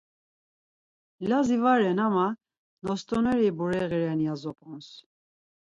Lazi 1.31 1.57
va 1.65 1.73
ren 1.81 1.99
ama 2.07 2.25
“Nostoneri 2.87 3.47
bureği 3.57 3.87
ren.” 3.91 4.19
ya 4.27 4.35
zop̆onz. 4.41 4.87